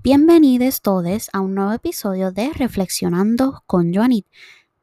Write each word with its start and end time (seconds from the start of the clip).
Bienvenidos 0.00 0.80
todos 0.80 1.28
a 1.32 1.40
un 1.40 1.56
nuevo 1.56 1.72
episodio 1.72 2.30
de 2.30 2.52
Reflexionando 2.52 3.64
con 3.66 3.92
Joanit. 3.92 4.26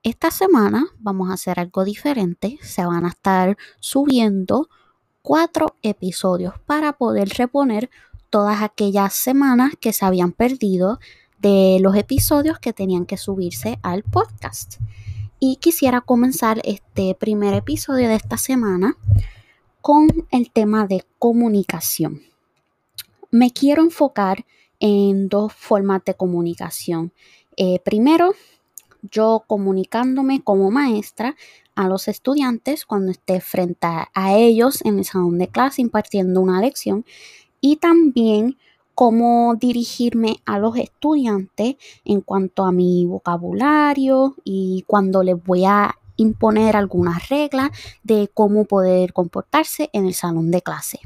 Esta 0.03 0.29
semana 0.29 0.87
vamos 0.99 1.29
a 1.29 1.35
hacer 1.35 1.57
algo 1.57 1.85
diferente. 1.85 2.59
Se 2.61 2.85
van 2.85 3.05
a 3.05 3.09
estar 3.09 3.55
subiendo 3.79 4.67
cuatro 5.21 5.77
episodios 5.81 6.55
para 6.65 6.91
poder 6.91 7.29
reponer 7.29 7.89
todas 8.29 8.61
aquellas 8.61 9.13
semanas 9.13 9.71
que 9.79 9.93
se 9.93 10.03
habían 10.03 10.33
perdido 10.33 10.99
de 11.39 11.77
los 11.79 11.95
episodios 11.95 12.59
que 12.59 12.73
tenían 12.73 13.05
que 13.05 13.15
subirse 13.15 13.79
al 13.83 14.03
podcast. 14.03 14.79
Y 15.39 15.55
quisiera 15.55 16.01
comenzar 16.01 16.59
este 16.65 17.15
primer 17.15 17.53
episodio 17.53 18.09
de 18.09 18.15
esta 18.15 18.37
semana 18.37 18.97
con 19.79 20.27
el 20.31 20.51
tema 20.51 20.87
de 20.87 21.05
comunicación. 21.19 22.21
Me 23.31 23.51
quiero 23.51 23.81
enfocar 23.81 24.45
en 24.79 25.29
dos 25.29 25.53
formas 25.53 26.03
de 26.05 26.13
comunicación. 26.13 27.11
Eh, 27.57 27.79
primero, 27.83 28.33
yo 29.01 29.43
comunicándome 29.47 30.43
como 30.43 30.71
maestra 30.71 31.35
a 31.75 31.87
los 31.87 32.07
estudiantes 32.07 32.85
cuando 32.85 33.11
esté 33.11 33.41
frente 33.41 33.87
a 34.13 34.35
ellos 34.35 34.83
en 34.83 34.99
el 34.99 35.05
salón 35.05 35.37
de 35.37 35.47
clase 35.47 35.81
impartiendo 35.81 36.41
una 36.41 36.61
lección 36.61 37.05
y 37.61 37.77
también 37.77 38.57
cómo 38.93 39.55
dirigirme 39.59 40.37
a 40.45 40.57
los 40.57 40.77
estudiantes 40.77 41.75
en 42.05 42.21
cuanto 42.21 42.63
a 42.65 42.71
mi 42.71 43.05
vocabulario 43.05 44.35
y 44.43 44.85
cuando 44.87 45.21
les 45.21 45.41
voy 45.43 45.65
a 45.65 45.95
imponer 46.15 46.77
algunas 46.77 47.27
reglas 47.27 47.71
de 48.03 48.29
cómo 48.33 48.65
poder 48.65 49.11
comportarse 49.11 49.89
en 49.91 50.05
el 50.05 50.13
salón 50.13 50.49
de 50.49 50.61
clase. 50.61 50.99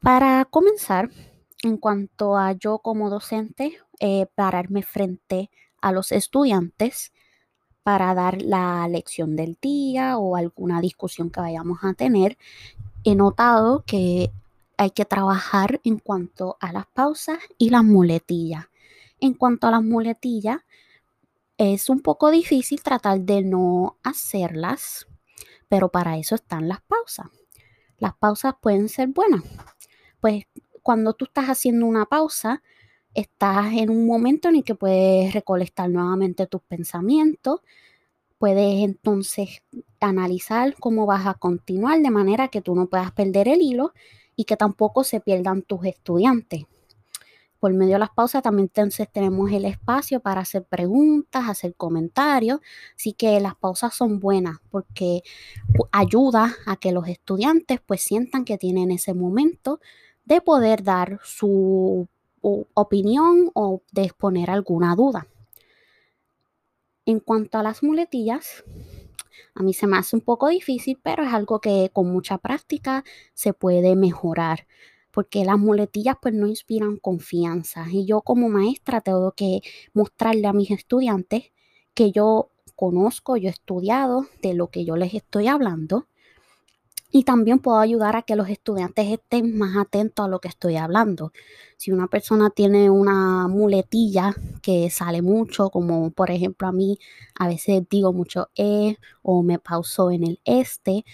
Para 0.00 0.46
comenzar, 0.46 1.10
en 1.62 1.76
cuanto 1.76 2.38
a 2.38 2.52
yo 2.52 2.78
como 2.78 3.10
docente, 3.10 3.76
eh, 3.98 4.26
pararme 4.34 4.82
frente 4.82 5.50
a 5.82 5.92
los 5.92 6.10
estudiantes 6.10 7.12
para 7.82 8.14
dar 8.14 8.40
la 8.40 8.88
lección 8.88 9.36
del 9.36 9.58
día 9.60 10.16
o 10.16 10.36
alguna 10.36 10.80
discusión 10.80 11.28
que 11.28 11.40
vayamos 11.40 11.80
a 11.82 11.92
tener, 11.92 12.38
he 13.04 13.14
notado 13.14 13.84
que 13.86 14.32
hay 14.78 14.90
que 14.90 15.04
trabajar 15.04 15.82
en 15.84 15.98
cuanto 15.98 16.56
a 16.60 16.72
las 16.72 16.86
pausas 16.86 17.38
y 17.58 17.68
las 17.68 17.84
muletillas. 17.84 18.68
En 19.20 19.34
cuanto 19.34 19.66
a 19.66 19.70
las 19.70 19.82
muletillas, 19.82 20.62
es 21.58 21.90
un 21.90 22.00
poco 22.00 22.30
difícil 22.30 22.82
tratar 22.82 23.20
de 23.20 23.42
no 23.42 23.98
hacerlas, 24.02 25.06
pero 25.68 25.90
para 25.90 26.16
eso 26.16 26.36
están 26.36 26.68
las 26.68 26.80
pausas. 26.80 27.26
Las 27.98 28.14
pausas 28.16 28.54
pueden 28.62 28.88
ser 28.88 29.08
buenas 29.08 29.42
pues 30.20 30.44
cuando 30.82 31.14
tú 31.14 31.26
estás 31.26 31.46
haciendo 31.46 31.86
una 31.86 32.06
pausa, 32.06 32.62
estás 33.14 33.72
en 33.74 33.90
un 33.90 34.06
momento 34.06 34.48
en 34.48 34.56
el 34.56 34.64
que 34.64 34.74
puedes 34.74 35.32
recolectar 35.34 35.90
nuevamente 35.90 36.46
tus 36.46 36.62
pensamientos, 36.62 37.60
puedes 38.38 38.82
entonces 38.82 39.62
analizar 40.00 40.74
cómo 40.80 41.06
vas 41.06 41.26
a 41.26 41.34
continuar 41.34 42.00
de 42.00 42.10
manera 42.10 42.48
que 42.48 42.62
tú 42.62 42.74
no 42.74 42.86
puedas 42.86 43.12
perder 43.12 43.48
el 43.48 43.60
hilo 43.60 43.92
y 44.36 44.44
que 44.44 44.56
tampoco 44.56 45.04
se 45.04 45.20
pierdan 45.20 45.62
tus 45.62 45.84
estudiantes. 45.84 46.64
Por 47.58 47.74
medio 47.74 47.92
de 47.92 47.98
las 47.98 48.10
pausas 48.10 48.42
también 48.42 48.68
entonces 48.74 49.06
tenemos 49.12 49.52
el 49.52 49.66
espacio 49.66 50.20
para 50.20 50.40
hacer 50.40 50.64
preguntas, 50.64 51.46
hacer 51.46 51.74
comentarios, 51.74 52.60
así 52.96 53.12
que 53.12 53.38
las 53.38 53.54
pausas 53.54 53.94
son 53.94 54.18
buenas 54.18 54.56
porque 54.70 55.22
ayuda 55.92 56.56
a 56.64 56.76
que 56.76 56.92
los 56.92 57.06
estudiantes 57.06 57.80
pues 57.84 58.00
sientan 58.00 58.46
que 58.46 58.56
tienen 58.56 58.90
ese 58.90 59.12
momento 59.12 59.80
de 60.30 60.40
poder 60.40 60.84
dar 60.84 61.18
su 61.24 62.08
opinión 62.40 63.50
o 63.52 63.82
de 63.90 64.04
exponer 64.04 64.48
alguna 64.48 64.94
duda. 64.94 65.26
En 67.04 67.18
cuanto 67.18 67.58
a 67.58 67.64
las 67.64 67.82
muletillas, 67.82 68.62
a 69.56 69.64
mí 69.64 69.74
se 69.74 69.88
me 69.88 69.98
hace 69.98 70.14
un 70.14 70.22
poco 70.22 70.46
difícil, 70.46 71.00
pero 71.02 71.24
es 71.24 71.32
algo 71.34 71.60
que 71.60 71.90
con 71.92 72.12
mucha 72.12 72.38
práctica 72.38 73.02
se 73.34 73.52
puede 73.52 73.96
mejorar, 73.96 74.68
porque 75.10 75.44
las 75.44 75.58
muletillas 75.58 76.14
pues 76.22 76.32
no 76.32 76.46
inspiran 76.46 76.98
confianza 76.98 77.86
y 77.90 78.06
yo 78.06 78.22
como 78.22 78.48
maestra 78.48 79.00
tengo 79.00 79.32
que 79.32 79.62
mostrarle 79.94 80.46
a 80.46 80.52
mis 80.52 80.70
estudiantes 80.70 81.50
que 81.92 82.12
yo 82.12 82.50
conozco, 82.76 83.36
yo 83.36 83.48
he 83.48 83.52
estudiado 83.52 84.26
de 84.42 84.54
lo 84.54 84.68
que 84.68 84.84
yo 84.84 84.94
les 84.94 85.12
estoy 85.12 85.48
hablando 85.48 86.06
y 87.12 87.24
también 87.24 87.58
puedo 87.58 87.78
ayudar 87.78 88.16
a 88.16 88.22
que 88.22 88.36
los 88.36 88.48
estudiantes 88.48 89.06
estén 89.08 89.58
más 89.58 89.76
atentos 89.76 90.24
a 90.24 90.28
lo 90.28 90.40
que 90.40 90.48
estoy 90.48 90.76
hablando. 90.76 91.32
Si 91.76 91.90
una 91.90 92.06
persona 92.06 92.50
tiene 92.50 92.90
una 92.90 93.48
muletilla 93.48 94.34
que 94.62 94.90
sale 94.90 95.22
mucho, 95.22 95.70
como 95.70 96.10
por 96.12 96.30
ejemplo 96.30 96.68
a 96.68 96.72
mí 96.72 96.98
a 97.34 97.48
veces 97.48 97.82
digo 97.90 98.12
mucho 98.12 98.50
e 98.54 98.96
o 99.22 99.42
me 99.42 99.58
pauso 99.58 100.10
en 100.10 100.24
el 100.24 100.40
este, 100.44 101.04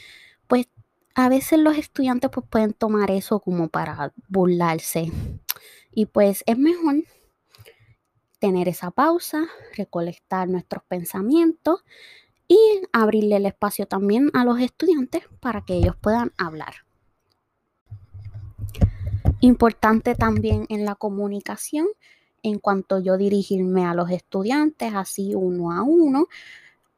pues 0.46 0.68
a 1.14 1.28
veces 1.28 1.58
los 1.58 1.78
estudiantes 1.78 2.30
pues 2.30 2.46
pueden 2.48 2.74
tomar 2.74 3.10
eso 3.10 3.40
como 3.40 3.68
para 3.68 4.12
burlarse. 4.28 5.10
Y 5.92 6.06
pues 6.06 6.42
es 6.46 6.58
mejor 6.58 6.96
tener 8.38 8.68
esa 8.68 8.90
pausa, 8.90 9.46
recolectar 9.76 10.46
nuestros 10.48 10.84
pensamientos 10.84 11.82
y 12.48 12.58
abrirle 12.92 13.36
el 13.36 13.46
espacio 13.46 13.86
también 13.86 14.30
a 14.34 14.44
los 14.44 14.60
estudiantes 14.60 15.22
para 15.40 15.62
que 15.62 15.74
ellos 15.74 15.96
puedan 16.00 16.32
hablar. 16.38 16.74
Importante 19.40 20.14
también 20.14 20.66
en 20.68 20.84
la 20.84 20.94
comunicación 20.94 21.86
en 22.42 22.58
cuanto 22.58 23.00
yo 23.00 23.16
dirigirme 23.16 23.84
a 23.84 23.94
los 23.94 24.10
estudiantes 24.10 24.94
así 24.94 25.34
uno 25.34 25.72
a 25.72 25.82
uno 25.82 26.28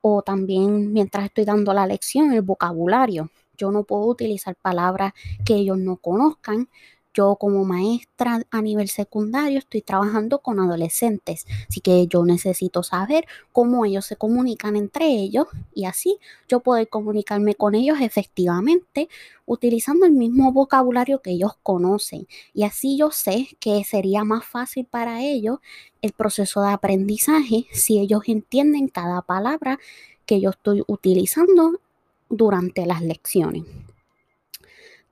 o 0.01 0.23
también 0.23 0.93
mientras 0.93 1.25
estoy 1.25 1.45
dando 1.45 1.73
la 1.73 1.87
lección 1.87 2.33
el 2.33 2.43
vocabulario. 2.43 3.31
Yo 3.57 3.73
no 3.73 3.83
puedo 3.83 4.05
utilizar 4.07 4.55
palabras 4.55 5.15
que 5.45 5.55
ellos 5.55 5.79
no 5.79 5.97
conozcan 5.97 6.69
yo 7.19 7.35
como 7.35 7.65
maestra 7.65 8.43
a 8.49 8.63
nivel 8.63 8.89
secundario 8.89 9.59
estoy 9.59 9.83
trabajando 9.83 10.39
con 10.39 10.61
adolescentes, 10.61 11.47
así 11.69 11.81
que 11.81 12.07
yo 12.07 12.25
necesito 12.25 12.85
saber 12.85 13.27
cómo 13.51 13.85
ellos 13.85 14.07
se 14.07 14.15
comunican 14.15 14.77
entre 14.77 15.07
ellos 15.07 15.47
y 15.75 15.87
así 15.87 16.19
yo 16.49 16.61
poder 16.61 16.89
comunicarme 16.89 17.57
con 17.57 17.75
ellos 17.75 17.99
efectivamente 18.01 19.09
utilizando 19.47 20.07
el 20.07 20.13
mismo 20.13 20.53
vocabulario 20.53 21.21
que 21.21 21.33
ellos 21.33 21.55
conocen 21.65 22.29
y 22.55 22.63
así 22.63 22.97
yo 22.97 23.11
sé 23.11 23.49
que 23.59 23.83
sería 23.83 24.23
más 24.23 24.45
fácil 24.45 24.85
para 24.85 25.21
ellos 25.21 25.59
el 26.03 26.13
proceso 26.13 26.63
de 26.63 26.71
aprendizaje 26.71 27.67
si 27.73 27.99
ellos 27.99 28.23
entienden 28.27 28.87
cada 28.87 29.23
palabra 29.23 29.81
que 30.25 30.41
yo 30.41 30.51
estoy 30.51 30.85
utilizando 30.87 31.81
durante 32.29 32.87
las 32.87 33.03
lecciones. 33.03 33.65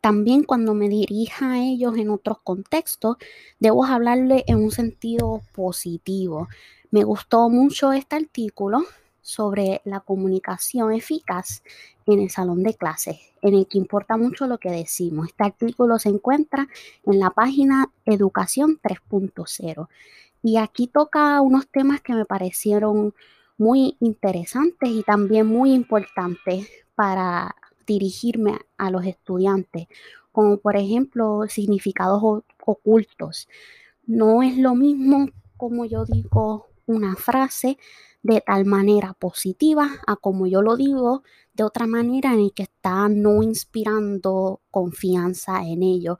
También 0.06 0.44
cuando 0.44 0.72
me 0.72 0.88
dirija 0.88 1.50
a 1.50 1.58
ellos 1.58 1.96
en 1.96 2.10
otros 2.10 2.38
contextos, 2.44 3.16
debo 3.58 3.84
hablarle 3.84 4.44
en 4.46 4.58
un 4.58 4.70
sentido 4.70 5.42
positivo. 5.52 6.46
Me 6.92 7.02
gustó 7.02 7.50
mucho 7.50 7.92
este 7.92 8.14
artículo 8.14 8.84
sobre 9.20 9.80
la 9.84 9.98
comunicación 9.98 10.92
eficaz 10.92 11.64
en 12.06 12.20
el 12.20 12.30
salón 12.30 12.62
de 12.62 12.74
clases, 12.74 13.16
en 13.42 13.54
el 13.54 13.66
que 13.66 13.78
importa 13.78 14.16
mucho 14.16 14.46
lo 14.46 14.58
que 14.58 14.70
decimos. 14.70 15.26
Este 15.26 15.42
artículo 15.42 15.98
se 15.98 16.10
encuentra 16.10 16.68
en 17.04 17.18
la 17.18 17.30
página 17.30 17.90
Educación 18.04 18.78
3.0 18.80 19.88
y 20.40 20.58
aquí 20.58 20.86
toca 20.86 21.40
unos 21.40 21.66
temas 21.66 22.00
que 22.00 22.14
me 22.14 22.26
parecieron 22.26 23.12
muy 23.58 23.96
interesantes 23.98 24.88
y 24.88 25.02
también 25.02 25.48
muy 25.48 25.72
importantes 25.72 26.68
para 26.94 27.56
dirigirme 27.86 28.58
a 28.76 28.90
los 28.90 29.04
estudiantes, 29.04 29.86
como 30.32 30.58
por 30.58 30.76
ejemplo 30.76 31.44
significados 31.48 32.22
ocultos. 32.64 33.48
No 34.06 34.42
es 34.42 34.56
lo 34.58 34.74
mismo 34.74 35.28
como 35.56 35.84
yo 35.84 36.04
digo 36.04 36.68
una 36.86 37.16
frase 37.16 37.78
de 38.22 38.40
tal 38.40 38.64
manera 38.64 39.14
positiva 39.14 39.88
a 40.06 40.16
como 40.16 40.46
yo 40.46 40.62
lo 40.62 40.76
digo 40.76 41.22
de 41.54 41.64
otra 41.64 41.86
manera 41.86 42.32
en 42.32 42.40
el 42.40 42.52
que 42.52 42.64
está 42.64 43.08
no 43.08 43.42
inspirando 43.42 44.60
confianza 44.70 45.62
en 45.64 45.82
ello. 45.82 46.18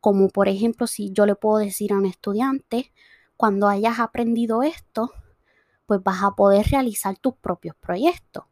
Como 0.00 0.28
por 0.28 0.48
ejemplo 0.48 0.86
si 0.86 1.10
yo 1.12 1.26
le 1.26 1.34
puedo 1.34 1.58
decir 1.58 1.92
a 1.92 1.96
un 1.96 2.06
estudiante, 2.06 2.92
cuando 3.36 3.68
hayas 3.68 3.98
aprendido 3.98 4.62
esto, 4.62 5.12
pues 5.86 6.02
vas 6.02 6.22
a 6.22 6.32
poder 6.32 6.66
realizar 6.66 7.16
tus 7.18 7.34
propios 7.34 7.76
proyectos. 7.76 8.44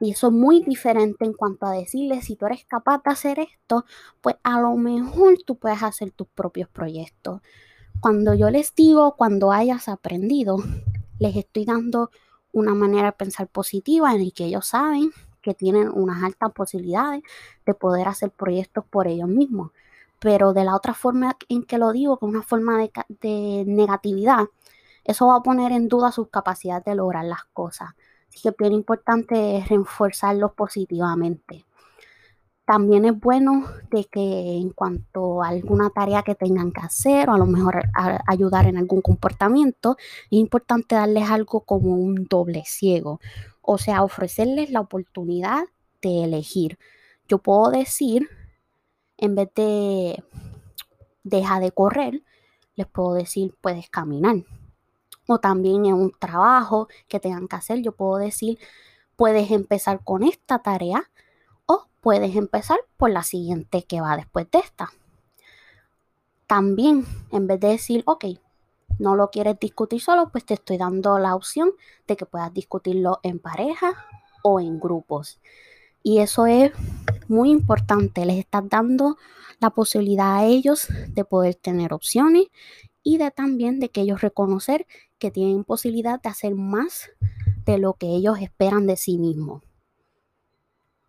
Y 0.00 0.12
eso 0.12 0.28
es 0.28 0.32
muy 0.32 0.62
diferente 0.64 1.26
en 1.26 1.34
cuanto 1.34 1.66
a 1.66 1.72
decirle, 1.72 2.22
si 2.22 2.34
tú 2.34 2.46
eres 2.46 2.64
capaz 2.64 3.02
de 3.04 3.10
hacer 3.10 3.38
esto, 3.38 3.84
pues 4.22 4.36
a 4.42 4.60
lo 4.60 4.74
mejor 4.76 5.36
tú 5.44 5.56
puedes 5.56 5.82
hacer 5.82 6.10
tus 6.10 6.26
propios 6.28 6.68
proyectos. 6.70 7.42
Cuando 8.00 8.32
yo 8.34 8.48
les 8.50 8.74
digo, 8.74 9.14
cuando 9.16 9.52
hayas 9.52 9.88
aprendido, 9.88 10.56
les 11.18 11.36
estoy 11.36 11.66
dando 11.66 12.10
una 12.52 12.74
manera 12.74 13.06
de 13.06 13.12
pensar 13.12 13.46
positiva 13.48 14.14
en 14.14 14.22
el 14.22 14.32
que 14.32 14.46
ellos 14.46 14.66
saben 14.68 15.10
que 15.42 15.54
tienen 15.54 15.90
unas 15.90 16.22
altas 16.22 16.52
posibilidades 16.52 17.22
de 17.66 17.74
poder 17.74 18.08
hacer 18.08 18.30
proyectos 18.30 18.84
por 18.86 19.06
ellos 19.06 19.28
mismos. 19.28 19.70
pero 20.18 20.52
de 20.52 20.64
la 20.64 20.76
otra 20.76 20.94
forma 20.94 21.36
en 21.48 21.64
que 21.64 21.78
lo 21.78 21.92
digo, 21.92 22.18
con 22.18 22.30
una 22.30 22.42
forma 22.42 22.78
de, 22.78 22.90
de 23.22 23.64
negatividad, 23.66 24.48
eso 25.04 25.26
va 25.28 25.36
a 25.36 25.42
poner 25.42 25.72
en 25.72 25.88
duda 25.88 26.12
sus 26.12 26.28
capacidades 26.28 26.84
de 26.84 26.94
lograr 26.94 27.24
las 27.24 27.44
cosas. 27.52 27.90
Así 28.30 28.48
que 28.48 28.54
bien 28.58 28.72
importante 28.72 29.58
es 29.58 29.68
reforzarlos 29.68 30.52
positivamente. 30.52 31.66
También 32.64 33.04
es 33.04 33.18
bueno 33.18 33.64
de 33.90 34.04
que 34.04 34.56
en 34.56 34.70
cuanto 34.70 35.42
a 35.42 35.48
alguna 35.48 35.90
tarea 35.90 36.22
que 36.22 36.36
tengan 36.36 36.70
que 36.70 36.80
hacer 36.80 37.28
o 37.28 37.32
a 37.32 37.38
lo 37.38 37.46
mejor 37.46 37.82
ayudar 38.28 38.66
en 38.66 38.76
algún 38.76 39.02
comportamiento, 39.02 39.96
es 40.30 40.38
importante 40.38 40.94
darles 40.94 41.28
algo 41.28 41.62
como 41.62 41.96
un 41.96 42.26
doble 42.26 42.62
ciego. 42.64 43.18
O 43.60 43.76
sea, 43.76 44.04
ofrecerles 44.04 44.70
la 44.70 44.80
oportunidad 44.80 45.64
de 46.00 46.22
elegir. 46.22 46.78
Yo 47.26 47.38
puedo 47.38 47.72
decir, 47.72 48.28
en 49.16 49.34
vez 49.34 49.48
de 49.56 50.22
deja 51.24 51.58
de 51.58 51.72
correr, 51.72 52.22
les 52.76 52.86
puedo 52.86 53.14
decir, 53.14 53.52
puedes 53.60 53.90
caminar. 53.90 54.44
O 55.30 55.38
también 55.38 55.86
en 55.86 55.94
un 55.94 56.12
trabajo 56.18 56.88
que 57.06 57.20
tengan 57.20 57.46
que 57.46 57.56
hacer, 57.56 57.82
yo 57.82 57.92
puedo 57.92 58.16
decir, 58.16 58.58
puedes 59.16 59.50
empezar 59.50 60.02
con 60.02 60.22
esta 60.24 60.60
tarea 60.60 61.10
puedes 62.00 62.34
empezar 62.36 62.78
por 62.96 63.10
la 63.10 63.22
siguiente 63.22 63.82
que 63.82 64.00
va 64.00 64.16
después 64.16 64.50
de 64.50 64.58
esta. 64.58 64.90
También, 66.46 67.06
en 67.30 67.46
vez 67.46 67.60
de 67.60 67.68
decir, 67.68 68.02
ok, 68.06 68.24
no 68.98 69.14
lo 69.14 69.30
quieres 69.30 69.58
discutir 69.60 70.00
solo, 70.00 70.30
pues 70.30 70.44
te 70.44 70.54
estoy 70.54 70.78
dando 70.78 71.18
la 71.18 71.34
opción 71.34 71.72
de 72.06 72.16
que 72.16 72.26
puedas 72.26 72.52
discutirlo 72.52 73.20
en 73.22 73.38
pareja 73.38 74.04
o 74.42 74.60
en 74.60 74.80
grupos. 74.80 75.38
Y 76.02 76.18
eso 76.18 76.46
es 76.46 76.72
muy 77.28 77.50
importante, 77.50 78.24
les 78.24 78.38
estás 78.38 78.68
dando 78.68 79.16
la 79.60 79.70
posibilidad 79.70 80.38
a 80.38 80.44
ellos 80.44 80.88
de 81.08 81.24
poder 81.24 81.54
tener 81.54 81.92
opciones 81.92 82.46
y 83.02 83.18
de 83.18 83.30
también 83.30 83.80
de 83.80 83.90
que 83.90 84.02
ellos 84.02 84.20
reconocer 84.20 84.86
que 85.18 85.30
tienen 85.30 85.64
posibilidad 85.64 86.20
de 86.20 86.28
hacer 86.28 86.54
más 86.54 87.10
de 87.64 87.78
lo 87.78 87.94
que 87.94 88.08
ellos 88.08 88.38
esperan 88.40 88.86
de 88.86 88.96
sí 88.96 89.18
mismos. 89.18 89.62